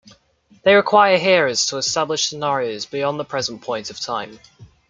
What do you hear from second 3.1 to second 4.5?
the present point of time.